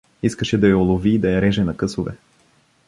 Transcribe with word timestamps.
Искаше 0.29 0.57
да 0.63 0.71
я 0.71 0.77
улови 0.77 1.13
и 1.15 1.19
да 1.19 1.31
я 1.33 1.41
реже 1.41 1.63
на 1.69 1.77
късове. 1.77 2.13